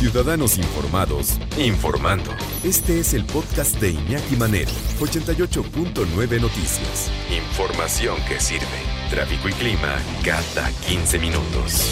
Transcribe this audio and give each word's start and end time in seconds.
Ciudadanos 0.00 0.56
informados, 0.56 1.38
informando. 1.58 2.30
Este 2.64 3.00
es 3.00 3.12
el 3.12 3.22
podcast 3.26 3.78
de 3.82 3.90
Iñaki 3.90 4.34
Manero, 4.34 4.70
88.9 4.98 6.40
Noticias. 6.40 7.10
Información 7.30 8.16
que 8.26 8.40
sirve. 8.40 8.64
Tráfico 9.10 9.50
y 9.50 9.52
clima 9.52 9.98
cada 10.24 10.70
15 10.88 11.18
minutos. 11.18 11.84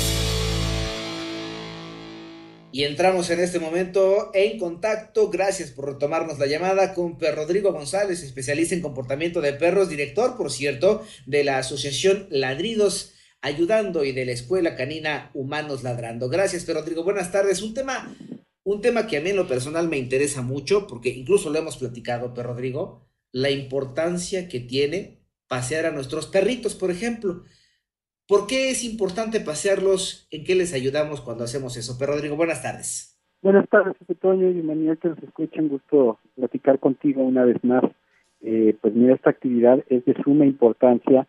Y 2.72 2.84
entramos 2.84 3.28
en 3.28 3.40
este 3.40 3.58
momento 3.58 4.30
en 4.32 4.58
contacto, 4.58 5.28
gracias 5.28 5.70
por 5.70 5.88
retomarnos 5.88 6.38
la 6.38 6.46
llamada, 6.46 6.94
con 6.94 7.18
Rodrigo 7.20 7.72
González, 7.74 8.22
especialista 8.22 8.74
en 8.74 8.80
comportamiento 8.80 9.42
de 9.42 9.52
perros, 9.52 9.90
director, 9.90 10.38
por 10.38 10.50
cierto, 10.50 11.04
de 11.26 11.44
la 11.44 11.58
Asociación 11.58 12.26
Ladridos 12.30 13.12
Ayudando 13.40 14.04
y 14.04 14.12
de 14.12 14.26
la 14.26 14.32
Escuela 14.32 14.74
Canina 14.76 15.30
Humanos 15.34 15.82
Ladrando. 15.82 16.28
Gracias, 16.28 16.66
Rodrigo. 16.68 17.04
Buenas 17.04 17.30
tardes. 17.30 17.62
Un 17.62 17.72
tema, 17.74 18.14
un 18.64 18.80
tema 18.80 19.06
que 19.06 19.16
a 19.16 19.20
mí 19.20 19.30
en 19.30 19.36
lo 19.36 19.46
personal 19.46 19.88
me 19.88 19.96
interesa 19.98 20.42
mucho, 20.42 20.86
porque 20.86 21.10
incluso 21.10 21.50
lo 21.50 21.58
hemos 21.58 21.76
platicado, 21.76 22.34
Rodrigo, 22.34 23.06
la 23.32 23.50
importancia 23.50 24.48
que 24.48 24.60
tiene 24.60 25.18
pasear 25.48 25.86
a 25.86 25.92
nuestros 25.92 26.26
perritos, 26.26 26.74
por 26.74 26.90
ejemplo. 26.90 27.44
¿Por 28.26 28.46
qué 28.46 28.70
es 28.70 28.84
importante 28.84 29.40
pasearlos? 29.40 30.28
¿En 30.30 30.44
qué 30.44 30.54
les 30.54 30.74
ayudamos 30.74 31.20
cuando 31.20 31.44
hacemos 31.44 31.76
eso? 31.76 31.96
Pero 31.98 32.12
Rodrigo, 32.12 32.36
buenas 32.36 32.62
tardes. 32.62 33.18
Buenas 33.40 33.68
tardes, 33.68 33.96
Toño 34.20 34.50
y 34.50 34.62
Manuel, 34.62 34.98
que 34.98 35.08
nos 35.08 35.22
escuchen. 35.22 35.68
Gusto 35.68 36.18
platicar 36.34 36.78
contigo 36.78 37.22
una 37.22 37.44
vez 37.44 37.62
más. 37.62 37.84
Eh, 38.40 38.76
pues 38.80 38.94
mira, 38.94 39.14
esta 39.14 39.30
actividad 39.30 39.82
es 39.88 40.04
de 40.04 40.14
suma 40.22 40.44
importancia 40.44 41.26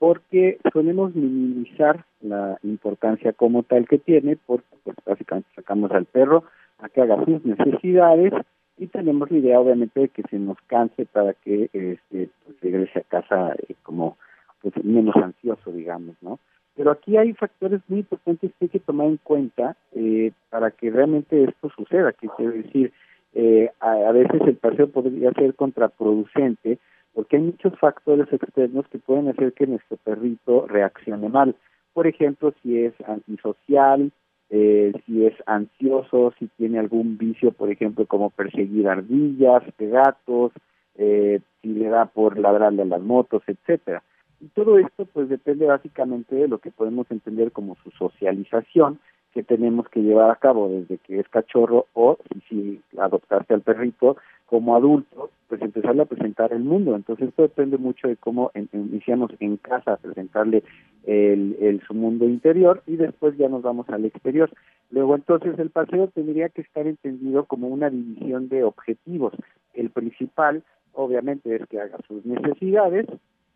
porque 0.00 0.58
solemos 0.72 1.14
minimizar 1.14 2.06
la 2.22 2.58
importancia 2.62 3.34
como 3.34 3.62
tal 3.64 3.86
que 3.86 3.98
tiene, 3.98 4.38
porque 4.46 4.66
pues 4.82 4.96
básicamente 5.04 5.50
sacamos 5.54 5.90
al 5.90 6.06
perro 6.06 6.44
a 6.78 6.88
que 6.88 7.02
haga 7.02 7.22
sus 7.26 7.44
necesidades 7.44 8.32
y 8.78 8.86
tenemos 8.86 9.30
la 9.30 9.36
idea 9.36 9.60
obviamente 9.60 10.00
de 10.00 10.08
que 10.08 10.22
se 10.22 10.38
nos 10.38 10.56
canse 10.68 11.04
para 11.04 11.34
que 11.34 11.64
este, 11.74 12.30
pues, 12.46 12.60
regrese 12.62 13.00
a 13.00 13.02
casa 13.02 13.54
eh, 13.68 13.74
como 13.82 14.16
pues 14.62 14.72
menos 14.82 15.14
ansioso, 15.16 15.70
digamos, 15.70 16.16
¿no? 16.22 16.38
Pero 16.76 16.92
aquí 16.92 17.18
hay 17.18 17.34
factores 17.34 17.82
muy 17.88 18.00
importantes 18.00 18.52
que 18.58 18.64
hay 18.64 18.68
que 18.70 18.80
tomar 18.80 19.06
en 19.06 19.18
cuenta 19.18 19.76
eh, 19.92 20.32
para 20.48 20.70
que 20.70 20.90
realmente 20.90 21.44
esto 21.44 21.68
suceda, 21.76 22.12
que 22.12 22.28
quiero 22.38 22.52
decir, 22.52 22.90
eh, 23.34 23.70
a, 23.80 24.12
veces 24.12 24.40
el 24.46 24.56
paseo 24.56 24.88
podría 24.88 25.30
ser 25.32 25.54
contraproducente 25.54 26.78
porque 27.14 27.36
hay 27.36 27.42
muchos 27.42 27.78
factores 27.78 28.32
externos 28.32 28.86
que 28.88 28.98
pueden 28.98 29.28
hacer 29.28 29.52
que 29.52 29.66
nuestro 29.66 29.96
perrito 29.98 30.66
reaccione 30.66 31.28
mal. 31.28 31.54
Por 31.92 32.06
ejemplo, 32.06 32.54
si 32.62 32.78
es 32.78 32.94
antisocial, 33.06 34.12
eh, 34.50 34.92
si 35.06 35.26
es 35.26 35.34
ansioso, 35.46 36.32
si 36.38 36.46
tiene 36.56 36.78
algún 36.78 37.18
vicio, 37.18 37.52
por 37.52 37.70
ejemplo, 37.70 38.06
como 38.06 38.30
perseguir 38.30 38.88
ardillas, 38.88 39.62
gatos, 39.78 40.52
eh, 40.96 41.40
si 41.62 41.68
le 41.68 41.88
da 41.88 42.06
por 42.06 42.38
ladrarle 42.38 42.82
a 42.82 42.86
las 42.86 43.00
motos, 43.00 43.42
etcétera. 43.46 44.02
Y 44.40 44.46
todo 44.48 44.78
esto 44.78 45.06
pues 45.06 45.28
depende 45.28 45.66
básicamente 45.66 46.34
de 46.34 46.48
lo 46.48 46.58
que 46.58 46.70
podemos 46.70 47.10
entender 47.10 47.52
como 47.52 47.76
su 47.84 47.90
socialización 47.90 48.98
que 49.32 49.42
tenemos 49.42 49.88
que 49.88 50.00
llevar 50.00 50.30
a 50.30 50.36
cabo 50.36 50.68
desde 50.68 50.98
que 50.98 51.20
es 51.20 51.28
cachorro 51.28 51.86
o 51.92 52.16
si, 52.48 52.82
si 52.90 52.98
adoptaste 52.98 53.54
al 53.54 53.60
perrito 53.60 54.16
como 54.50 54.74
adulto, 54.74 55.30
pues 55.48 55.62
empezarle 55.62 56.02
a 56.02 56.06
presentar 56.06 56.52
el 56.52 56.64
mundo. 56.64 56.96
Entonces 56.96 57.28
esto 57.28 57.42
depende 57.42 57.78
mucho 57.78 58.08
de 58.08 58.16
cómo 58.16 58.50
iniciamos 58.72 59.30
en 59.38 59.56
casa 59.58 59.92
a 59.92 59.96
presentarle 59.96 60.64
el, 61.04 61.56
el, 61.60 61.80
su 61.86 61.94
mundo 61.94 62.24
interior 62.24 62.82
y 62.88 62.96
después 62.96 63.38
ya 63.38 63.48
nos 63.48 63.62
vamos 63.62 63.88
al 63.90 64.04
exterior. 64.04 64.50
Luego 64.90 65.14
entonces 65.14 65.56
el 65.60 65.70
paseo 65.70 66.08
tendría 66.08 66.48
que 66.48 66.62
estar 66.62 66.84
entendido 66.88 67.44
como 67.44 67.68
una 67.68 67.90
división 67.90 68.48
de 68.48 68.64
objetivos. 68.64 69.32
El 69.72 69.90
principal 69.90 70.64
obviamente 70.94 71.54
es 71.54 71.64
que 71.68 71.80
haga 71.80 71.98
sus 72.08 72.26
necesidades, 72.26 73.06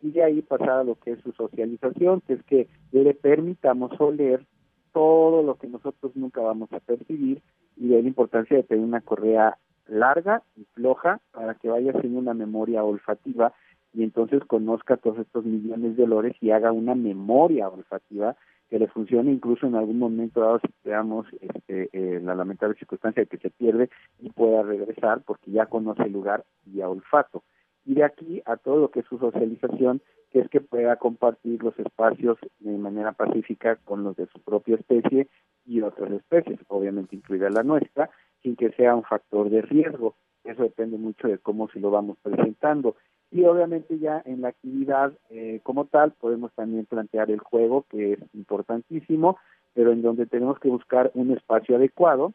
y 0.01 0.11
de 0.11 0.23
ahí 0.23 0.41
pasar 0.41 0.69
a 0.69 0.83
lo 0.83 0.95
que 0.95 1.11
es 1.11 1.19
su 1.21 1.31
socialización, 1.33 2.21
que 2.21 2.33
es 2.33 2.43
que 2.43 2.67
le 2.91 3.13
permitamos 3.13 3.91
oler 3.99 4.45
todo 4.93 5.43
lo 5.43 5.55
que 5.55 5.67
nosotros 5.67 6.15
nunca 6.15 6.39
vamos 6.39 6.71
a 6.71 6.79
percibir 6.79 7.41
y 7.75 7.89
de 7.89 8.01
la 8.01 8.07
importancia 8.07 8.55
de 8.55 8.63
tener 8.63 8.85
una 8.85 9.01
correa 9.01 9.57
larga 9.87 10.43
y 10.55 10.65
floja 10.73 11.19
para 11.31 11.55
que 11.55 11.69
vaya 11.69 11.91
haciendo 11.91 12.19
una 12.19 12.33
memoria 12.33 12.83
olfativa 12.83 13.53
y 13.93 14.03
entonces 14.03 14.43
conozca 14.45 14.97
todos 14.97 15.19
estos 15.19 15.45
millones 15.45 15.95
de 15.95 16.03
olores 16.03 16.35
y 16.41 16.51
haga 16.51 16.71
una 16.71 16.95
memoria 16.95 17.69
olfativa 17.69 18.35
que 18.69 18.79
le 18.79 18.87
funcione 18.87 19.31
incluso 19.31 19.67
en 19.67 19.75
algún 19.75 19.99
momento 19.99 20.41
dado 20.41 20.59
si 20.59 20.67
veamos 20.83 21.27
este, 21.39 21.89
eh, 21.93 22.19
la 22.21 22.35
lamentable 22.35 22.75
circunstancia 22.75 23.23
de 23.23 23.27
que 23.27 23.37
se 23.37 23.51
pierde 23.51 23.89
y 24.19 24.31
pueda 24.31 24.63
regresar 24.63 25.21
porque 25.21 25.51
ya 25.51 25.67
conoce 25.67 26.03
el 26.03 26.13
lugar 26.13 26.43
y 26.65 26.81
a 26.81 26.89
olfato. 26.89 27.43
Y 27.85 27.93
de 27.93 28.03
aquí 28.03 28.41
a 28.45 28.57
todo 28.57 28.77
lo 28.77 28.89
que 28.89 29.01
es 29.01 29.05
su 29.05 29.19
socialización, 29.19 30.01
que 30.31 30.39
es 30.39 30.49
que 30.49 30.59
pueda 30.59 30.95
compartir 30.95 31.63
los 31.63 31.77
espacios 31.79 32.37
de 32.59 32.77
manera 32.77 33.11
pacífica 33.11 33.77
con 33.77 34.03
los 34.03 34.15
de 34.15 34.25
su 34.27 34.41
propia 34.41 34.75
especie 34.75 35.27
y 35.65 35.81
otras 35.81 36.11
especies, 36.11 36.59
obviamente 36.67 37.15
incluida 37.15 37.49
la 37.49 37.63
nuestra, 37.63 38.09
sin 38.45 38.55
que 38.55 38.69
sea 38.73 38.95
un 38.95 39.03
factor 39.03 39.49
de 39.49 39.63
riesgo. 39.63 40.13
Eso 40.43 40.61
depende 40.61 40.99
mucho 40.99 41.27
de 41.27 41.39
cómo 41.39 41.67
se 41.69 41.79
lo 41.79 41.89
vamos 41.89 42.17
presentando. 42.21 42.95
Y 43.31 43.43
obviamente 43.43 43.97
ya 43.97 44.21
en 44.23 44.41
la 44.41 44.49
actividad 44.49 45.13
eh, 45.31 45.61
como 45.63 45.85
tal 45.85 46.11
podemos 46.11 46.53
también 46.53 46.85
plantear 46.85 47.31
el 47.31 47.39
juego, 47.39 47.85
que 47.89 48.13
es 48.13 48.19
importantísimo, 48.35 49.37
pero 49.73 49.91
en 49.91 50.03
donde 50.03 50.27
tenemos 50.27 50.59
que 50.59 50.69
buscar 50.69 51.09
un 51.15 51.31
espacio 51.31 51.75
adecuado 51.75 52.33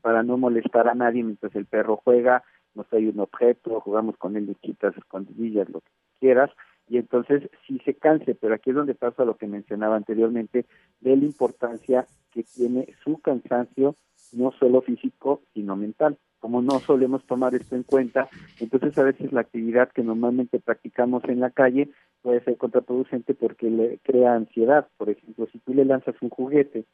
para 0.00 0.24
no 0.24 0.36
molestar 0.36 0.88
a 0.88 0.94
nadie 0.94 1.22
mientras 1.22 1.54
el 1.54 1.66
perro 1.66 2.00
juega, 2.02 2.42
no 2.74 2.84
hay 2.90 3.06
un 3.06 3.20
objeto, 3.20 3.80
jugamos 3.80 4.16
con 4.16 4.36
él 4.36 4.56
quitas 4.60 4.96
escondidillas, 4.96 5.68
lo 5.70 5.82
que 5.82 5.90
quieras, 6.18 6.50
y 6.88 6.98
entonces 6.98 7.48
sí 7.66 7.80
se 7.84 7.94
canse, 7.94 8.34
pero 8.34 8.54
aquí 8.54 8.70
es 8.70 8.76
donde 8.76 8.96
pasa 8.96 9.24
lo 9.24 9.36
que 9.36 9.46
mencionaba 9.46 9.94
anteriormente 9.94 10.66
de 11.00 11.16
la 11.16 11.24
importancia 11.24 12.06
que 12.32 12.42
tiene 12.42 12.92
su 13.04 13.20
cansancio, 13.20 13.94
no 14.32 14.52
solo 14.52 14.82
físico, 14.82 15.42
sino 15.54 15.76
mental. 15.76 16.18
Como 16.40 16.60
no 16.60 16.80
solemos 16.80 17.24
tomar 17.26 17.54
esto 17.54 17.76
en 17.76 17.84
cuenta, 17.84 18.28
entonces 18.58 18.98
a 18.98 19.04
veces 19.04 19.32
la 19.32 19.42
actividad 19.42 19.92
que 19.92 20.02
normalmente 20.02 20.58
practicamos 20.58 21.22
en 21.24 21.40
la 21.40 21.50
calle 21.50 21.88
puede 22.20 22.42
ser 22.42 22.56
contraproducente 22.56 23.34
porque 23.34 23.70
le 23.70 23.98
crea 24.02 24.34
ansiedad. 24.34 24.88
Por 24.96 25.10
ejemplo, 25.10 25.46
si 25.52 25.58
tú 25.60 25.72
le 25.72 25.84
lanzas 25.84 26.16
un 26.20 26.30
juguete 26.30 26.84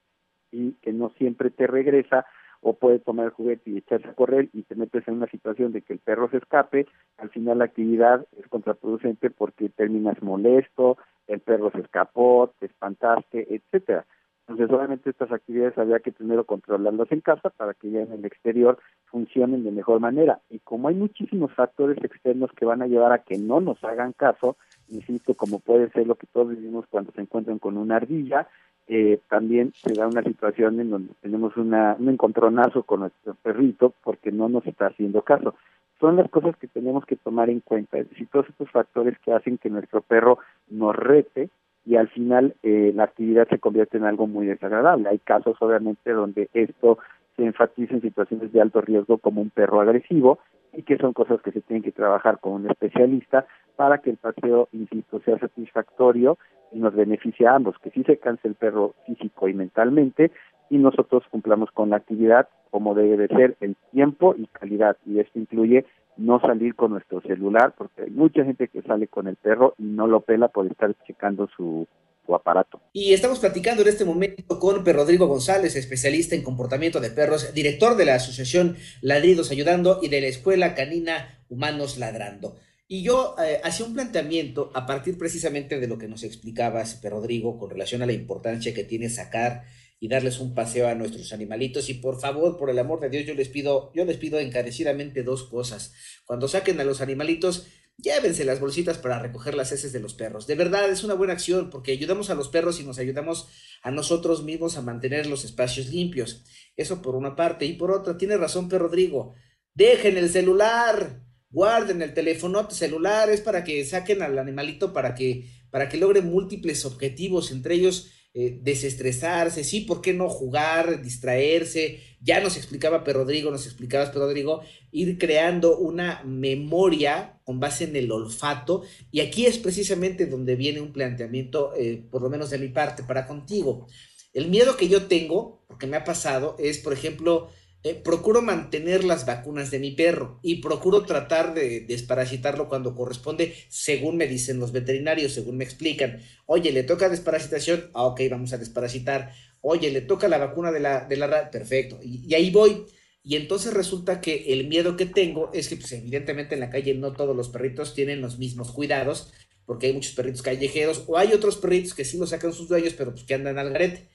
y 0.52 0.72
que 0.82 0.92
no 0.92 1.10
siempre 1.18 1.50
te 1.50 1.66
regresa, 1.66 2.26
o 2.60 2.74
puede 2.74 2.98
tomar 2.98 3.26
el 3.26 3.32
juguete 3.32 3.70
y 3.70 3.78
echarse 3.78 4.08
a 4.08 4.14
correr 4.14 4.48
y 4.52 4.62
te 4.62 4.74
metes 4.74 5.06
en 5.06 5.14
una 5.14 5.28
situación 5.28 5.72
de 5.72 5.82
que 5.82 5.92
el 5.92 5.98
perro 6.00 6.28
se 6.30 6.38
escape, 6.38 6.86
al 7.18 7.30
final 7.30 7.58
la 7.58 7.66
actividad 7.66 8.26
es 8.36 8.48
contraproducente 8.48 9.30
porque 9.30 9.68
terminas 9.68 10.20
molesto, 10.22 10.98
el 11.26 11.40
perro 11.40 11.70
se 11.70 11.80
escapó, 11.80 12.52
te 12.58 12.66
espantaste, 12.66 13.54
etcétera. 13.54 14.06
Entonces, 14.48 14.74
obviamente 14.74 15.10
estas 15.10 15.30
actividades 15.30 15.76
habría 15.76 15.98
que 16.00 16.10
primero 16.10 16.44
controlarlas 16.44 17.12
en 17.12 17.20
casa 17.20 17.50
para 17.50 17.74
que 17.74 17.90
ya 17.90 18.00
en 18.00 18.12
el 18.12 18.24
exterior 18.24 18.78
funcionen 19.04 19.62
de 19.62 19.70
mejor 19.70 20.00
manera. 20.00 20.40
Y 20.48 20.58
como 20.60 20.88
hay 20.88 20.94
muchísimos 20.94 21.52
factores 21.52 22.02
externos 22.02 22.50
que 22.52 22.64
van 22.64 22.80
a 22.80 22.86
llevar 22.86 23.12
a 23.12 23.18
que 23.18 23.36
no 23.36 23.60
nos 23.60 23.84
hagan 23.84 24.12
caso, 24.12 24.56
insisto, 24.88 25.34
como 25.34 25.58
puede 25.58 25.90
ser 25.90 26.06
lo 26.06 26.14
que 26.14 26.26
todos 26.26 26.48
vivimos 26.48 26.86
cuando 26.88 27.12
se 27.12 27.20
encuentran 27.20 27.58
con 27.58 27.76
una 27.76 27.96
ardilla, 27.96 28.48
eh, 28.86 29.20
también 29.28 29.74
se 29.74 29.92
da 29.92 30.08
una 30.08 30.22
situación 30.22 30.80
en 30.80 30.90
donde 30.90 31.12
tenemos 31.20 31.54
una, 31.58 31.94
un 31.98 32.08
encontronazo 32.08 32.84
con 32.84 33.00
nuestro 33.00 33.34
perrito 33.34 33.92
porque 34.02 34.32
no 34.32 34.48
nos 34.48 34.66
está 34.66 34.86
haciendo 34.86 35.20
caso. 35.20 35.56
Son 36.00 36.16
las 36.16 36.30
cosas 36.30 36.56
que 36.56 36.68
tenemos 36.68 37.04
que 37.04 37.16
tomar 37.16 37.50
en 37.50 37.60
cuenta, 37.60 37.98
es 37.98 38.08
decir, 38.08 38.28
todos 38.32 38.48
estos 38.48 38.70
factores 38.70 39.18
que 39.18 39.32
hacen 39.32 39.58
que 39.58 39.68
nuestro 39.68 40.00
perro 40.00 40.38
nos 40.70 40.96
rete 40.96 41.50
y 41.88 41.96
al 41.96 42.08
final 42.08 42.54
eh, 42.62 42.92
la 42.94 43.04
actividad 43.04 43.48
se 43.48 43.58
convierte 43.58 43.96
en 43.96 44.04
algo 44.04 44.26
muy 44.26 44.46
desagradable. 44.46 45.08
Hay 45.08 45.18
casos 45.18 45.56
obviamente 45.60 46.12
donde 46.12 46.50
esto 46.52 46.98
se 47.34 47.46
enfatiza 47.46 47.94
en 47.94 48.02
situaciones 48.02 48.52
de 48.52 48.60
alto 48.60 48.82
riesgo 48.82 49.16
como 49.16 49.40
un 49.40 49.48
perro 49.48 49.80
agresivo 49.80 50.38
y 50.74 50.82
que 50.82 50.98
son 50.98 51.14
cosas 51.14 51.40
que 51.40 51.50
se 51.50 51.62
tienen 51.62 51.82
que 51.82 51.92
trabajar 51.92 52.40
con 52.40 52.52
un 52.52 52.70
especialista 52.70 53.46
para 53.76 53.98
que 53.98 54.10
el 54.10 54.18
paseo, 54.18 54.68
insisto, 54.72 55.20
sea 55.20 55.38
satisfactorio 55.38 56.36
y 56.72 56.78
nos 56.78 56.94
beneficia 56.94 57.52
a 57.52 57.54
ambos, 57.54 57.78
que 57.78 57.90
sí 57.90 58.02
se 58.04 58.18
canse 58.18 58.48
el 58.48 58.54
perro 58.54 58.94
físico 59.06 59.48
y 59.48 59.54
mentalmente 59.54 60.30
y 60.68 60.76
nosotros 60.76 61.24
cumplamos 61.30 61.70
con 61.70 61.88
la 61.88 61.96
actividad 61.96 62.48
como 62.70 62.94
debe 62.94 63.16
de 63.16 63.28
ser 63.28 63.56
el 63.60 63.76
tiempo 63.92 64.34
y 64.36 64.46
calidad 64.48 64.98
y 65.06 65.20
esto 65.20 65.38
incluye 65.38 65.86
no 66.18 66.40
salir 66.40 66.74
con 66.74 66.90
nuestro 66.90 67.20
celular 67.22 67.74
porque 67.78 68.02
hay 68.02 68.10
mucha 68.10 68.44
gente 68.44 68.68
que 68.68 68.82
sale 68.82 69.06
con 69.06 69.28
el 69.28 69.36
perro 69.36 69.74
y 69.78 69.84
no 69.84 70.06
lo 70.06 70.20
pela 70.20 70.48
por 70.48 70.66
estar 70.66 70.94
checando 71.06 71.48
su, 71.56 71.86
aparato. 72.34 72.78
Y 72.92 73.14
estamos 73.14 73.38
platicando 73.38 73.80
en 73.80 73.88
este 73.88 74.04
momento 74.04 74.58
con 74.58 74.84
Rodrigo 74.84 75.26
González, 75.26 75.76
especialista 75.76 76.34
en 76.34 76.42
comportamiento 76.42 77.00
de 77.00 77.08
perros, 77.08 77.54
director 77.54 77.96
de 77.96 78.04
la 78.04 78.16
asociación 78.16 78.76
Ladridos 79.00 79.50
Ayudando 79.50 80.00
y 80.02 80.08
de 80.08 80.20
la 80.20 80.26
Escuela 80.26 80.74
Canina 80.74 81.40
Humanos 81.48 81.96
Ladrando. 81.96 82.56
Y 82.86 83.02
yo 83.02 83.34
eh, 83.42 83.60
hacía 83.64 83.86
un 83.86 83.94
planteamiento 83.94 84.70
a 84.74 84.84
partir 84.84 85.16
precisamente 85.16 85.80
de 85.80 85.88
lo 85.88 85.96
que 85.96 86.08
nos 86.08 86.22
explicabas, 86.22 87.00
Rodrigo, 87.02 87.58
con 87.58 87.70
relación 87.70 88.02
a 88.02 88.06
la 88.06 88.12
importancia 88.12 88.74
que 88.74 88.84
tiene 88.84 89.08
sacar 89.08 89.62
y 90.00 90.08
darles 90.08 90.38
un 90.38 90.54
paseo 90.54 90.88
a 90.88 90.94
nuestros 90.94 91.32
animalitos. 91.32 91.88
Y 91.90 91.94
por 91.94 92.20
favor, 92.20 92.56
por 92.56 92.70
el 92.70 92.78
amor 92.78 93.00
de 93.00 93.10
Dios, 93.10 93.26
yo 93.26 93.34
les 93.34 93.48
pido, 93.48 93.92
yo 93.94 94.04
les 94.04 94.16
pido 94.16 94.38
encarecidamente 94.38 95.22
dos 95.22 95.44
cosas. 95.44 95.92
Cuando 96.24 96.48
saquen 96.48 96.80
a 96.80 96.84
los 96.84 97.00
animalitos, 97.00 97.66
llévense 97.96 98.44
las 98.44 98.60
bolsitas 98.60 98.98
para 98.98 99.18
recoger 99.18 99.54
las 99.54 99.72
heces 99.72 99.92
de 99.92 100.00
los 100.00 100.14
perros. 100.14 100.46
De 100.46 100.54
verdad, 100.54 100.88
es 100.90 101.04
una 101.04 101.14
buena 101.14 101.32
acción 101.32 101.70
porque 101.70 101.92
ayudamos 101.92 102.30
a 102.30 102.34
los 102.34 102.48
perros 102.48 102.80
y 102.80 102.84
nos 102.84 102.98
ayudamos 102.98 103.48
a 103.82 103.90
nosotros 103.90 104.44
mismos 104.44 104.76
a 104.76 104.82
mantener 104.82 105.26
los 105.26 105.44
espacios 105.44 105.88
limpios. 105.88 106.44
Eso 106.76 107.02
por 107.02 107.16
una 107.16 107.34
parte. 107.34 107.66
Y 107.66 107.74
por 107.74 107.90
otra, 107.90 108.16
tiene 108.16 108.36
razón, 108.36 108.68
Pedro 108.68 108.84
Rodrigo. 108.84 109.34
Dejen 109.74 110.16
el 110.16 110.28
celular 110.28 111.28
guarden 111.50 112.02
el 112.02 112.14
teléfono 112.14 112.70
celular, 112.70 113.30
es 113.30 113.40
para 113.40 113.64
que 113.64 113.84
saquen 113.84 114.22
al 114.22 114.38
animalito 114.38 114.92
para 114.92 115.14
que, 115.14 115.48
para 115.70 115.88
que 115.88 115.96
logre 115.96 116.20
múltiples 116.20 116.84
objetivos, 116.84 117.50
entre 117.50 117.74
ellos 117.74 118.10
eh, 118.40 118.56
desestresarse, 118.62 119.64
sí, 119.64 119.80
¿por 119.80 120.00
qué 120.00 120.14
no 120.14 120.28
jugar, 120.28 121.02
distraerse? 121.02 121.98
Ya 122.20 122.38
nos 122.38 122.56
explicaba 122.56 123.02
Pedro 123.02 123.24
Rodrigo, 123.24 123.50
nos 123.50 123.66
explicabas 123.66 124.10
Pedro 124.10 124.26
Rodrigo, 124.26 124.62
ir 124.92 125.18
creando 125.18 125.76
una 125.76 126.22
memoria 126.22 127.40
con 127.42 127.58
base 127.58 127.82
en 127.82 127.96
el 127.96 128.12
olfato, 128.12 128.84
y 129.10 129.22
aquí 129.22 129.46
es 129.46 129.58
precisamente 129.58 130.26
donde 130.26 130.54
viene 130.54 130.80
un 130.80 130.92
planteamiento, 130.92 131.74
eh, 131.76 132.00
por 132.12 132.22
lo 132.22 132.30
menos 132.30 132.50
de 132.50 132.58
mi 132.58 132.68
parte, 132.68 133.02
para 133.02 133.26
contigo. 133.26 133.88
El 134.32 134.46
miedo 134.46 134.76
que 134.76 134.86
yo 134.86 135.06
tengo, 135.06 135.64
porque 135.66 135.88
me 135.88 135.96
ha 135.96 136.04
pasado, 136.04 136.54
es, 136.60 136.78
por 136.78 136.92
ejemplo, 136.92 137.50
eh, 137.84 137.94
procuro 137.94 138.42
mantener 138.42 139.04
las 139.04 139.24
vacunas 139.24 139.70
de 139.70 139.78
mi 139.78 139.92
perro 139.92 140.40
y 140.42 140.56
procuro 140.56 141.04
tratar 141.04 141.54
de 141.54 141.80
desparasitarlo 141.80 142.68
cuando 142.68 142.96
corresponde, 142.96 143.54
según 143.68 144.16
me 144.16 144.26
dicen 144.26 144.58
los 144.58 144.72
veterinarios, 144.72 145.32
según 145.32 145.58
me 145.58 145.64
explican. 145.64 146.20
Oye, 146.46 146.72
le 146.72 146.82
toca 146.82 147.08
desparasitación, 147.08 147.90
ah, 147.94 148.06
ok, 148.06 148.22
vamos 148.30 148.52
a 148.52 148.58
desparasitar. 148.58 149.32
Oye, 149.60 149.92
le 149.92 150.00
toca 150.00 150.26
la 150.26 150.38
vacuna 150.38 150.72
de 150.72 150.80
la, 150.80 151.04
de 151.04 151.16
la 151.16 151.50
perfecto. 151.50 152.00
Y, 152.02 152.34
ahí 152.34 152.50
voy. 152.50 152.84
Y 153.22 153.36
entonces 153.36 153.72
resulta 153.72 154.20
que 154.20 154.52
el 154.52 154.66
miedo 154.66 154.96
que 154.96 155.06
tengo 155.06 155.50
es 155.54 155.68
que, 155.68 155.76
pues, 155.76 155.92
evidentemente 155.92 156.54
en 156.54 156.60
la 156.60 156.70
calle 156.70 156.94
no 156.94 157.12
todos 157.12 157.36
los 157.36 157.48
perritos 157.48 157.94
tienen 157.94 158.20
los 158.20 158.38
mismos 158.38 158.72
cuidados, 158.72 159.32
porque 159.66 159.86
hay 159.86 159.92
muchos 159.92 160.14
perritos 160.14 160.42
callejeros, 160.42 161.04
o 161.06 161.16
hay 161.16 161.32
otros 161.32 161.58
perritos 161.58 161.94
que 161.94 162.04
sí 162.04 162.18
los 162.18 162.30
sacan 162.30 162.52
sus 162.52 162.68
dueños, 162.68 162.94
pero 162.94 163.12
pues 163.12 163.24
que 163.24 163.34
andan 163.34 163.58
al 163.58 163.70
garete. 163.70 164.08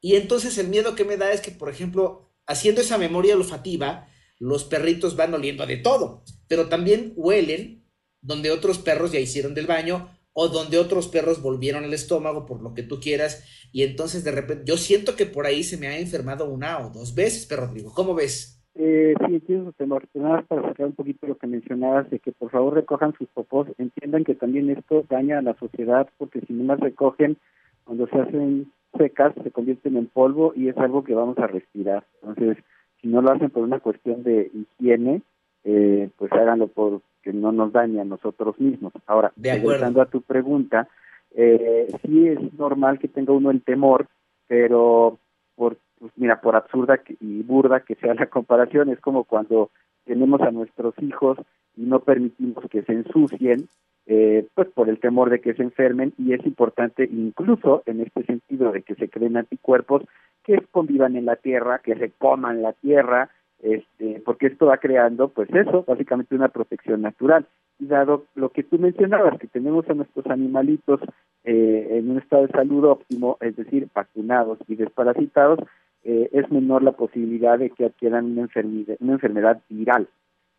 Y 0.00 0.14
entonces 0.16 0.58
el 0.58 0.68
miedo 0.68 0.94
que 0.94 1.04
me 1.04 1.16
da 1.16 1.32
es 1.32 1.40
que, 1.40 1.50
por 1.50 1.70
ejemplo, 1.70 2.33
haciendo 2.46 2.80
esa 2.80 2.98
memoria 2.98 3.36
olfativa, 3.36 4.06
los 4.38 4.64
perritos 4.64 5.16
van 5.16 5.34
oliendo 5.34 5.66
de 5.66 5.76
todo, 5.76 6.24
pero 6.48 6.68
también 6.68 7.12
huelen 7.16 7.84
donde 8.20 8.50
otros 8.50 8.78
perros 8.78 9.12
ya 9.12 9.20
hicieron 9.20 9.54
del 9.54 9.66
baño 9.66 10.08
o 10.32 10.48
donde 10.48 10.78
otros 10.78 11.08
perros 11.08 11.40
volvieron 11.40 11.84
al 11.84 11.94
estómago 11.94 12.44
por 12.44 12.62
lo 12.62 12.74
que 12.74 12.82
tú 12.82 12.98
quieras 13.00 13.44
y 13.72 13.82
entonces 13.82 14.24
de 14.24 14.32
repente 14.32 14.64
yo 14.66 14.76
siento 14.76 15.16
que 15.16 15.26
por 15.26 15.46
ahí 15.46 15.62
se 15.62 15.76
me 15.76 15.86
ha 15.86 15.98
enfermado 15.98 16.50
una 16.50 16.78
o 16.84 16.90
dos 16.90 17.14
veces, 17.14 17.46
pero 17.46 17.66
Rodrigo, 17.66 17.92
¿cómo 17.94 18.14
ves? 18.14 18.60
Eh, 18.74 19.14
sí, 19.26 19.34
entiendo 19.34 19.66
su 19.66 19.72
temor. 19.74 20.04
Nada 20.14 20.42
para 20.42 20.62
sacar 20.62 20.86
un 20.86 20.94
poquito 20.94 21.28
lo 21.28 21.38
que 21.38 21.46
mencionabas 21.46 22.10
de 22.10 22.18
que 22.18 22.32
por 22.32 22.50
favor 22.50 22.74
recojan 22.74 23.14
sus 23.16 23.28
popós, 23.28 23.68
entiendan 23.78 24.24
que 24.24 24.34
también 24.34 24.68
esto 24.70 25.04
daña 25.08 25.38
a 25.38 25.42
la 25.42 25.56
sociedad 25.58 26.08
porque 26.18 26.40
si 26.40 26.52
no 26.52 26.64
las 26.64 26.80
recogen, 26.80 27.36
cuando 27.84 28.08
se 28.08 28.18
hacen 28.18 28.72
secas 28.96 29.34
se 29.42 29.50
convierten 29.50 29.96
en 29.96 30.06
polvo 30.06 30.52
y 30.54 30.68
es 30.68 30.76
algo 30.78 31.04
que 31.04 31.14
vamos 31.14 31.38
a 31.38 31.46
respirar. 31.46 32.04
Entonces, 32.22 32.64
si 33.00 33.08
no 33.08 33.22
lo 33.22 33.32
hacen 33.32 33.50
por 33.50 33.62
una 33.62 33.80
cuestión 33.80 34.22
de 34.22 34.50
higiene, 34.52 35.22
eh, 35.64 36.10
pues 36.16 36.32
háganlo 36.32 36.68
por 36.68 37.00
que 37.22 37.32
no 37.32 37.52
nos 37.52 37.72
dañe 37.72 38.00
a 38.00 38.04
nosotros 38.04 38.58
mismos. 38.60 38.92
Ahora, 39.06 39.32
regresando 39.36 40.02
a 40.02 40.06
tu 40.06 40.20
pregunta, 40.20 40.88
eh, 41.34 41.88
sí 42.02 42.28
es 42.28 42.52
normal 42.54 42.98
que 42.98 43.08
tenga 43.08 43.32
uno 43.32 43.50
el 43.50 43.62
temor, 43.62 44.06
pero 44.46 45.18
por 45.56 45.78
pues 45.98 46.12
mira, 46.16 46.40
por 46.40 46.54
absurda 46.54 47.00
y 47.20 47.42
burda 47.42 47.80
que 47.80 47.94
sea 47.94 48.14
la 48.14 48.26
comparación, 48.26 48.90
es 48.90 49.00
como 49.00 49.24
cuando 49.24 49.70
tenemos 50.04 50.40
a 50.42 50.50
nuestros 50.50 50.94
hijos 51.00 51.38
y 51.76 51.82
no 51.82 52.00
permitimos 52.00 52.64
que 52.70 52.82
se 52.82 52.92
ensucien, 52.92 53.68
eh, 54.06 54.46
pues 54.54 54.68
por 54.68 54.88
el 54.88 54.98
temor 54.98 55.30
de 55.30 55.40
que 55.40 55.54
se 55.54 55.62
enfermen 55.62 56.12
y 56.18 56.34
es 56.34 56.44
importante 56.46 57.08
incluso 57.10 57.82
en 57.86 58.00
este 58.00 58.22
sentido 58.24 58.70
de 58.70 58.82
que 58.82 58.94
se 58.96 59.08
creen 59.08 59.36
anticuerpos 59.36 60.02
que 60.44 60.60
convivan 60.70 61.16
en 61.16 61.24
la 61.24 61.36
tierra, 61.36 61.78
que 61.78 61.94
se 61.96 62.10
coman 62.10 62.62
la 62.62 62.74
tierra, 62.74 63.30
este, 63.62 64.20
porque 64.24 64.48
esto 64.48 64.66
va 64.66 64.76
creando, 64.76 65.28
pues 65.28 65.48
eso, 65.54 65.84
básicamente 65.86 66.34
una 66.34 66.48
protección 66.48 67.00
natural. 67.00 67.46
Y 67.78 67.86
dado 67.86 68.26
lo 68.34 68.50
que 68.50 68.62
tú 68.62 68.78
mencionabas, 68.78 69.38
que 69.38 69.48
tenemos 69.48 69.88
a 69.88 69.94
nuestros 69.94 70.26
animalitos 70.26 71.00
eh, 71.44 71.88
en 71.92 72.10
un 72.10 72.18
estado 72.18 72.46
de 72.46 72.52
salud 72.52 72.84
óptimo, 72.84 73.38
es 73.40 73.56
decir, 73.56 73.88
vacunados 73.94 74.58
y 74.68 74.76
desparasitados, 74.76 75.60
eh, 76.04 76.28
es 76.32 76.50
menor 76.50 76.82
la 76.82 76.92
posibilidad 76.92 77.58
de 77.58 77.70
que 77.70 77.86
adquieran 77.86 78.26
una 78.26 78.42
enfermedad, 78.42 78.96
una 79.00 79.14
enfermedad 79.14 79.62
viral 79.70 80.08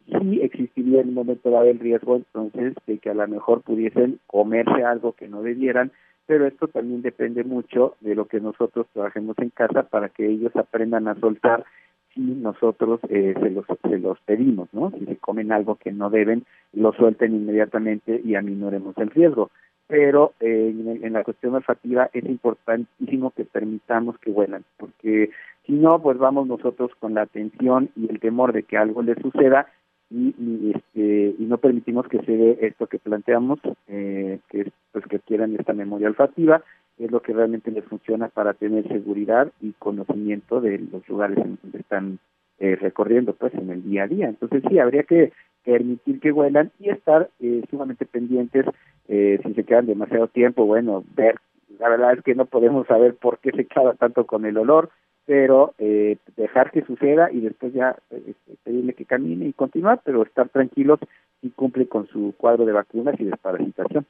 sí 0.08 0.42
existiría 0.42 1.02
en 1.02 1.10
un 1.10 1.16
momento 1.16 1.50
dado 1.50 1.66
el 1.66 1.80
riesgo 1.80 2.16
entonces 2.16 2.74
de 2.86 2.98
que 3.00 3.10
a 3.10 3.14
lo 3.14 3.28
mejor 3.28 3.62
pudiesen 3.62 4.20
comerse 4.28 4.84
algo 4.84 5.14
que 5.14 5.28
no 5.28 5.42
debieran, 5.42 5.92
pero 6.26 6.46
esto 6.48 6.68
también 6.68 7.02
depende 7.02 7.44
mucho 7.44 7.96
de 8.02 8.16
lo 8.16 8.26
que 8.26 8.40
nosotros 8.40 8.88
trabajemos 8.94 9.38
en 9.40 9.50
casa 9.50 9.84
para 9.84 10.10
que 10.10 10.28
ellos 10.28 10.56
aprendan 10.56 11.08
a 11.08 11.16
soltar 11.16 11.66
si 12.14 12.22
nosotros 12.22 13.02
eh, 13.10 13.36
se, 13.40 13.50
los, 13.50 13.66
se 13.82 14.00
los 14.00 14.20
pedimos, 14.22 14.70
¿no? 14.74 14.92
Si 14.92 15.06
se 15.06 15.18
comen 15.18 15.52
algo 15.52 15.76
que 15.76 15.92
no 15.92 16.10
deben, 16.10 16.46
lo 16.72 16.94
suelten 16.94 17.36
inmediatamente 17.36 18.22
y 18.24 18.36
aminoremos 18.36 18.98
el 18.98 19.10
riesgo. 19.10 19.52
Pero 19.88 20.34
eh, 20.40 20.74
en, 20.74 21.04
en, 21.04 21.14
la 21.14 21.24
cuestión 21.24 21.56
olfativa 21.56 22.10
es 22.14 22.26
importantísimo 22.26 23.32
que 23.32 23.44
permitamos 23.44 24.18
que 24.18 24.32
huelan, 24.32 24.64
porque 24.78 25.30
si 25.66 25.74
no, 25.74 26.02
pues 26.02 26.18
vamos 26.18 26.48
nosotros 26.48 26.92
con 27.00 27.16
la 27.16 27.24
atención 27.24 27.90
y 27.96 28.10
el 28.10 28.20
temor 28.20 28.54
de 28.54 28.64
que 28.64 28.78
algo 28.78 29.04
les 29.04 29.18
suceda 29.20 29.68
y, 30.10 30.72
este, 30.74 31.36
y 31.38 31.46
no 31.46 31.58
permitimos 31.58 32.08
que 32.08 32.20
se 32.20 32.32
dé 32.32 32.58
esto 32.62 32.88
que 32.88 33.00
planteamos, 33.00 33.60
eh, 33.88 34.40
que 34.50 34.62
es 34.62 34.68
pues 34.92 35.06
que 35.06 35.20
quieran 35.20 35.56
esta 35.56 35.74
memoria 35.74 36.08
olfativa, 36.08 36.64
es 36.98 37.12
lo 37.12 37.22
que 37.22 37.34
realmente 37.34 37.72
les 37.72 37.84
funciona 37.86 38.30
para 38.30 38.54
tener 38.54 38.88
seguridad 38.88 39.52
y 39.62 39.74
conocimiento 39.74 40.62
de 40.62 40.80
los 40.80 41.08
lugares 41.10 41.38
en 41.40 41.58
donde 41.62 41.80
están 41.80 42.20
eh, 42.60 42.76
recorriendo 42.76 43.34
pues 43.34 43.54
en 43.56 43.70
el 43.70 43.84
día 43.84 44.04
a 44.04 44.08
día. 44.08 44.30
Entonces 44.30 44.64
sí, 44.70 44.80
habría 44.80 45.04
que 45.04 45.34
permitir 45.66 46.20
que 46.20 46.32
huelan 46.32 46.72
y 46.80 46.90
estar 46.90 47.30
eh, 47.42 47.64
sumamente 47.70 48.06
pendientes 48.06 48.66
eh, 49.08 49.40
si 49.44 49.54
se 49.54 49.64
quedan 49.64 49.88
demasiado 49.88 50.28
tiempo, 50.28 50.66
bueno, 50.66 51.04
ver, 51.16 51.36
la 51.80 51.90
verdad 51.90 52.14
es 52.14 52.24
que 52.24 52.36
no 52.36 52.46
podemos 52.46 52.88
saber 52.88 53.16
por 53.16 53.40
qué 53.40 53.52
se 53.52 53.66
queda 53.68 53.94
tanto 53.96 54.26
con 54.26 54.46
el 54.46 54.58
olor, 54.58 54.90
pero 55.26 55.74
eh, 55.80 56.18
dejar 56.38 56.72
que 56.72 56.86
suceda 56.86 57.32
y 57.32 57.42
después 57.42 57.74
ya 57.74 57.96
eh, 58.12 58.34
pedirle 58.64 58.94
que 58.94 59.06
camine 59.06 59.48
y 59.48 59.54
continuar, 59.54 60.02
pero 60.04 60.24
estar 60.24 60.50
tranquilos 60.50 61.00
y 61.42 61.50
cumple 61.50 61.88
con 61.88 62.08
su 62.08 62.34
cuadro 62.38 62.66
de 62.66 62.74
vacunas 62.74 63.16
y 63.20 63.26
desparasitación. 63.26 64.06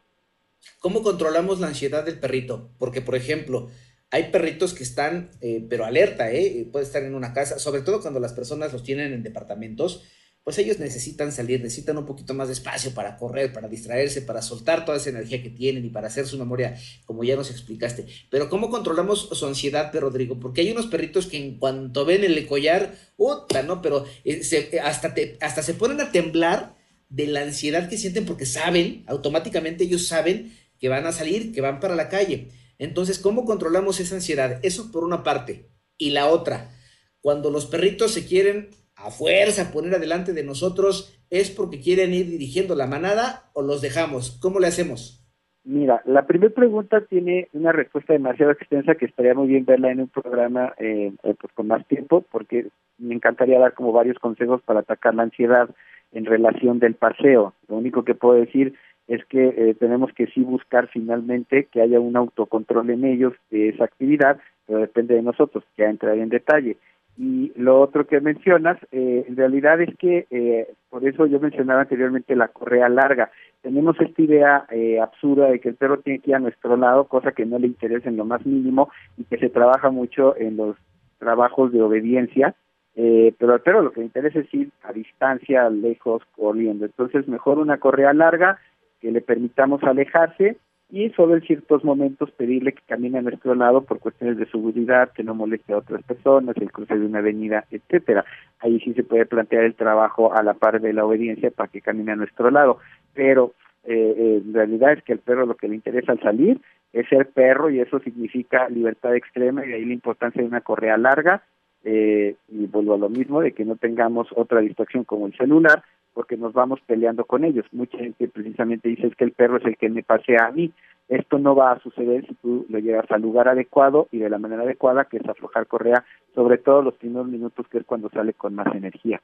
¿Cómo 0.80 1.04
controlamos 1.04 1.60
la 1.60 1.68
ansiedad 1.68 2.06
del 2.06 2.20
perrito? 2.20 2.70
Porque, 2.80 3.02
por 3.02 3.16
ejemplo, 3.16 3.68
hay 4.12 4.32
perritos 4.32 4.74
que 4.74 4.84
están, 4.84 5.30
eh, 5.42 5.66
pero 5.70 5.86
alerta, 5.86 6.32
¿eh? 6.32 6.68
puede 6.72 6.86
estar 6.86 7.04
en 7.04 7.16
una 7.16 7.34
casa, 7.34 7.60
sobre 7.60 7.82
todo 7.82 8.02
cuando 8.02 8.20
las 8.20 8.34
personas 8.34 8.74
los 8.74 8.84
tienen 8.84 9.14
en 9.14 9.24
departamentos, 9.24 10.04
pues 10.46 10.60
ellos 10.60 10.78
necesitan 10.78 11.32
salir, 11.32 11.60
necesitan 11.60 11.98
un 11.98 12.06
poquito 12.06 12.36
más 12.36 12.50
de 12.50 12.54
espacio 12.54 12.94
para 12.94 13.18
correr, 13.18 13.52
para 13.52 13.68
distraerse, 13.68 14.22
para 14.22 14.44
soltar 14.44 14.86
toda 14.86 14.98
esa 14.98 15.10
energía 15.10 15.42
que 15.42 15.50
tienen 15.50 15.84
y 15.84 15.90
para 15.90 16.06
hacer 16.06 16.28
su 16.28 16.38
memoria, 16.38 16.80
como 17.06 17.24
ya 17.24 17.36
nos 17.36 17.50
explicaste. 17.50 18.06
Pero 18.30 18.48
¿cómo 18.48 18.70
controlamos 18.70 19.28
su 19.32 19.48
ansiedad, 19.48 19.92
Rodrigo? 20.00 20.40
Porque 20.40 20.62
hay 20.62 20.70
unos 20.70 20.86
perritos 20.86 21.26
que 21.26 21.38
en 21.38 21.58
cuanto 21.58 22.06
ven 22.06 22.24
el 22.24 22.46
collar, 22.46 22.96
¡uta, 23.18 23.64
no! 23.64 23.82
Pero 23.82 24.06
eh, 24.24 24.44
se, 24.44 24.80
hasta, 24.82 25.16
hasta 25.42 25.64
se 25.64 25.74
ponen 25.74 26.00
a 26.00 26.12
temblar 26.12 26.76
de 27.10 27.26
la 27.26 27.42
ansiedad 27.42 27.90
que 27.90 27.98
sienten 27.98 28.26
porque 28.26 28.46
saben, 28.46 29.04
automáticamente 29.08 29.86
ellos 29.86 30.06
saben 30.06 30.56
que 30.80 30.90
van 30.90 31.08
a 31.08 31.12
salir, 31.12 31.54
que 31.54 31.62
van 31.62 31.80
para 31.80 31.96
la 31.96 32.08
calle. 32.08 32.50
Entonces, 32.78 33.18
¿cómo 33.18 33.46
controlamos 33.46 34.00
esa 34.00 34.14
ansiedad? 34.14 34.60
Eso 34.62 34.92
por 34.92 35.06
una 35.06 35.24
parte. 35.24 35.72
Y 35.98 36.12
la 36.12 36.28
otra, 36.28 36.72
cuando 37.20 37.50
los 37.50 37.66
perritos 37.66 38.12
se 38.12 38.28
quieren 38.28 38.70
a 39.06 39.12
fuerza 39.12 39.72
poner 39.72 39.96
adelante 39.96 40.34
de 40.34 40.44
nosotros 40.44 41.18
es 41.30 41.52
porque 41.52 41.80
quieren 41.80 42.14
ir 42.14 42.28
dirigiendo 42.28 42.76
la 42.76 42.88
manada 42.88 43.50
o 43.54 43.62
los 43.62 43.82
dejamos? 43.82 44.38
¿Cómo 44.42 44.60
le 44.60 44.68
hacemos? 44.68 45.22
Mira, 45.64 46.02
la 46.06 46.28
primera 46.28 46.54
pregunta 46.54 47.02
tiene 47.02 47.48
una 47.54 47.72
respuesta 47.72 48.14
demasiado 48.14 48.52
extensa 48.52 48.94
que 48.94 49.06
estaría 49.06 49.34
muy 49.34 49.48
bien 49.48 49.66
verla 49.66 49.92
en 49.92 50.00
un 50.00 50.10
programa 50.10 50.74
eh, 50.78 51.12
eh, 51.24 51.36
pues 51.40 51.52
con 51.54 51.68
más 51.68 51.86
tiempo, 51.88 52.24
porque 52.32 52.68
me 53.00 53.16
encantaría 53.16 53.60
dar 53.60 53.74
como 53.74 53.92
varios 53.92 54.20
consejos 54.20 54.62
para 54.62 54.82
atacar 54.82 55.16
la 55.16 55.24
ansiedad 55.24 55.70
en 56.12 56.26
relación 56.26 56.78
del 56.78 56.94
paseo. 56.94 57.54
Lo 57.68 57.78
único 57.78 58.04
que 58.06 58.14
puedo 58.14 58.36
decir 58.40 58.76
es 59.08 59.26
que 59.26 59.48
eh, 59.48 59.76
tenemos 59.80 60.12
que 60.14 60.28
sí 60.28 60.42
buscar 60.42 60.88
finalmente 60.88 61.68
que 61.72 61.82
haya 61.82 62.00
un 62.00 62.16
autocontrol 62.16 62.90
en 62.92 63.04
ellos 63.04 63.34
de 63.50 63.70
esa 63.70 63.86
actividad, 63.86 64.40
pero 64.68 64.80
depende 64.80 65.16
de 65.16 65.24
nosotros, 65.24 65.64
ya 65.78 65.86
entraré 65.86 66.22
en 66.22 66.30
detalle. 66.30 66.78
Y 67.18 67.54
lo 67.56 67.80
otro 67.80 68.06
que 68.06 68.20
mencionas, 68.20 68.78
eh, 68.92 69.26
en 69.28 69.38
realidad 69.38 69.80
es 69.82 69.96
que, 69.98 70.28
eh, 70.30 70.68
por 70.90 71.08
eso 71.08 71.26
yo 71.26 71.40
mencionaba 71.40 71.82
anteriormente 71.82 72.36
la 72.36 72.50
correa 72.50 72.90
larga. 72.90 73.32
Tenemos 73.62 74.00
esta 74.02 74.22
idea 74.22 74.66
eh, 74.70 75.00
absurda 75.00 75.50
de 75.50 75.60
que 75.60 75.70
el 75.70 75.76
perro 75.76 76.00
tiene 76.00 76.20
que 76.20 76.32
ir 76.32 76.36
a 76.36 76.40
nuestro 76.40 76.76
lado, 76.76 77.06
cosa 77.06 77.32
que 77.32 77.46
no 77.46 77.58
le 77.58 77.68
interesa 77.68 78.10
en 78.10 78.18
lo 78.18 78.26
más 78.26 78.46
mínimo 78.46 78.90
y 79.18 79.24
que 79.24 79.38
se 79.38 79.50
trabaja 79.50 79.90
mucho 79.90 80.36
en 80.38 80.58
los 80.58 80.76
trabajos 81.18 81.72
de 81.72 81.82
obediencia. 81.82 82.54
Eh, 82.98 83.34
pero 83.38 83.54
al 83.54 83.62
perro 83.62 83.82
lo 83.82 83.92
que 83.92 84.02
le 84.02 84.06
interesa 84.08 84.40
es 84.40 84.54
ir 84.54 84.70
a 84.84 84.94
distancia, 84.94 85.70
lejos, 85.70 86.24
corriendo. 86.36 86.86
Entonces, 86.86 87.28
mejor 87.28 87.60
una 87.60 87.78
correa 87.78 88.14
larga 88.14 88.60
que 89.02 89.12
le 89.12 89.22
permitamos 89.22 89.84
alejarse 89.84 90.58
y 90.90 91.10
solo 91.12 91.36
en 91.36 91.42
ciertos 91.42 91.84
momentos 91.84 92.32
pedirle 92.32 92.74
que 92.74 92.84
camine 92.88 93.18
a 93.18 93.22
nuestro 93.22 93.56
lado 93.56 93.82
por 93.82 94.00
cuestiones 94.00 94.38
de 94.38 94.46
seguridad, 94.46 95.12
que 95.14 95.24
no 95.24 95.34
moleste 95.34 95.74
a 95.74 95.78
otras 95.78 96.04
personas, 96.04 96.56
el 96.58 96.72
cruce 96.72 96.98
de 96.98 97.06
una 97.06 97.20
avenida, 97.20 97.66
etcétera. 97.72 98.24
Ahí 98.60 98.80
sí 98.80 98.94
se 98.94 99.04
puede 99.04 99.26
plantear 99.26 99.64
el 99.64 99.76
trabajo 99.76 100.34
a 100.34 100.44
la 100.44 100.54
par 100.54 100.80
de 100.80 100.94
la 100.94 101.06
obediencia 101.06 101.52
para 101.52 101.70
que 101.70 101.82
camine 101.82 102.12
a 102.12 102.16
nuestro 102.16 102.52
lado, 102.52 102.78
pero 103.14 103.54
eh, 103.84 104.14
eh, 104.18 104.42
en 104.46 104.54
realidad 104.54 104.94
es 104.94 105.04
que 105.04 105.14
el 105.14 105.20
perro 105.20 105.46
lo 105.46 105.56
que 105.56 105.68
le 105.68 105.76
interesa 105.76 106.12
al 106.12 106.20
salir 106.22 106.60
es 106.94 107.08
ser 107.10 107.30
perro 107.30 107.70
y 107.70 107.80
eso 107.80 108.00
significa 108.00 108.70
libertad 108.70 109.16
extrema 109.16 109.66
y 109.66 109.74
ahí 109.74 109.86
la 109.86 109.94
importancia 109.94 110.42
de 110.42 110.48
una 110.48 110.62
correa 110.62 110.98
larga 110.98 111.44
eh, 111.84 112.36
y 112.48 112.66
vuelvo 112.66 112.96
a 112.96 112.98
lo 112.98 113.10
mismo 113.10 113.42
de 113.42 113.52
que 113.52 113.66
no 113.66 113.76
tengamos 113.76 114.28
otra 114.36 114.62
distracción 114.62 115.04
como 115.04 115.28
el 115.28 115.38
celular 115.38 115.84
porque 116.16 116.38
nos 116.38 116.54
vamos 116.54 116.80
peleando 116.88 117.26
con 117.26 117.44
ellos. 117.44 117.66
Mucha 117.74 117.98
gente 117.98 118.30
precisamente 118.30 118.88
dice 118.88 119.08
es 119.08 119.16
que 119.16 119.26
el 119.26 119.34
perro 119.34 119.58
es 119.58 119.66
el 119.66 119.78
que 119.78 119.90
me 119.90 120.02
pasea 120.02 120.48
a 120.48 120.52
mí. 120.52 120.72
Esto 121.10 121.38
no 121.38 121.56
va 121.56 121.74
a 121.74 121.80
suceder 121.82 122.26
si 122.26 122.34
tú 122.36 122.66
lo 122.70 122.80
llevas 122.80 123.12
al 123.12 123.22
lugar 123.22 123.50
adecuado 123.50 124.08
y 124.12 124.20
de 124.20 124.30
la 124.30 124.40
manera 124.40 124.64
adecuada, 124.64 125.06
que 125.06 125.18
es 125.18 125.30
aflojar 125.30 125.68
correa, 125.68 126.06
sobre 126.34 126.58
todo 126.58 126.82
los 126.82 126.96
primeros 126.96 127.28
minutos, 127.28 127.68
que 127.70 127.80
es 127.80 127.86
cuando 127.86 128.10
sale 128.10 128.34
con 128.34 128.56
más 128.56 128.74
energía. 128.74 129.22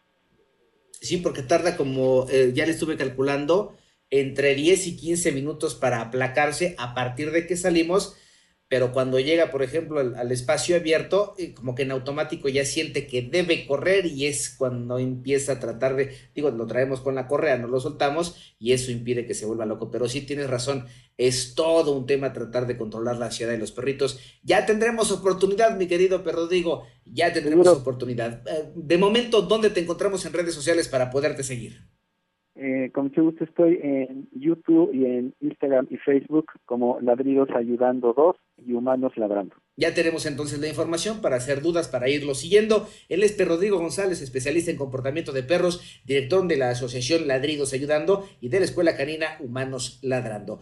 Sí, 0.91 1.17
porque 1.17 1.41
tarda 1.41 1.77
como, 1.77 2.25
eh, 2.29 2.51
ya 2.53 2.65
le 2.65 2.74
estuve 2.74 2.98
calculando, 2.98 3.74
entre 4.12 4.53
10 4.53 4.88
y 4.88 4.98
15 4.98 5.31
minutos 5.31 5.74
para 5.74 6.01
aplacarse 6.01 6.75
a 6.77 6.93
partir 6.93 7.31
de 7.31 7.48
que 7.48 7.55
salimos 7.55 8.17
pero 8.71 8.93
cuando 8.93 9.19
llega, 9.19 9.51
por 9.51 9.63
ejemplo, 9.63 9.99
al, 9.99 10.15
al, 10.15 10.31
espacio 10.31 10.77
abierto, 10.77 11.35
eh, 11.37 11.53
como 11.53 11.75
que 11.75 11.81
en 11.81 11.91
automático 11.91 12.47
ya 12.47 12.63
siente 12.63 13.05
que 13.05 13.21
debe 13.21 13.67
correr 13.67 14.05
y 14.05 14.27
es 14.27 14.49
cuando 14.49 14.97
empieza 14.97 15.51
a 15.51 15.59
tratar 15.59 15.97
de, 15.97 16.15
digo, 16.33 16.51
lo 16.51 16.65
traemos 16.67 17.01
con 17.01 17.13
la 17.15 17.27
correa, 17.27 17.57
no 17.57 17.67
lo 17.67 17.81
soltamos 17.81 18.55
y 18.59 18.71
eso 18.71 18.89
impide 18.89 19.25
que 19.25 19.33
se 19.33 19.45
vuelva 19.45 19.65
loco. 19.65 19.91
Pero 19.91 20.07
sí 20.07 20.21
tienes 20.21 20.49
razón, 20.49 20.85
es 21.17 21.53
todo 21.53 21.91
un 21.91 22.05
tema 22.05 22.31
tratar 22.31 22.65
de 22.65 22.77
controlar 22.77 23.17
la 23.17 23.25
ansiedad 23.25 23.51
de 23.51 23.57
los 23.57 23.73
perritos. 23.73 24.21
Ya 24.41 24.65
tendremos 24.65 25.11
oportunidad, 25.11 25.75
mi 25.75 25.87
querido 25.87 26.23
perro 26.23 26.47
digo, 26.47 26.87
ya 27.03 27.33
tendremos 27.33 27.67
oportunidad. 27.67 28.41
Eh, 28.47 28.71
de 28.73 28.97
momento, 28.97 29.41
¿dónde 29.41 29.69
te 29.71 29.81
encontramos 29.81 30.25
en 30.25 30.31
redes 30.31 30.55
sociales 30.55 30.87
para 30.87 31.09
poderte 31.09 31.43
seguir? 31.43 31.90
Eh, 32.55 32.91
con 32.93 33.05
mucho 33.05 33.24
gusto 33.24 33.43
estoy 33.43 33.79
en 33.81 34.27
YouTube 34.34 34.93
y 34.93 35.05
en 35.05 35.34
Instagram 35.39 35.88
y 35.89 35.98
Facebook 35.98 36.51
como 36.65 37.00
Ladridos 37.00 37.50
Ayudando 37.51 38.13
2 38.13 38.36
y 38.65 38.74
Humanos 38.74 39.13
Ladrando. 39.15 39.55
Ya 39.77 39.93
tenemos 39.93 40.25
entonces 40.25 40.60
la 40.60 40.67
información 40.67 41.22
para 41.22 41.38
hacer 41.38 41.62
dudas, 41.62 41.88
para 41.88 42.10
irlo 42.10 42.36
siguiendo. 42.36 42.88
Él 43.10 43.24
es 43.24 43.38
Rodrigo 43.43 43.79
González, 43.79 44.22
especialista 44.22 44.70
en 44.70 44.77
comportamiento 44.77 45.31
de 45.31 45.43
perros, 45.43 46.01
director 46.05 46.48
de 46.48 46.58
la 46.58 46.70
Asociación 46.70 47.27
Ladridos 47.27 47.74
Ayudando 47.74 48.27
y 48.41 48.50
de 48.50 48.60
la 48.60 48.65
Escuela 48.65 48.96
Canina 48.96 49.38
Humanos 49.39 50.00
Ladrando. 50.03 50.60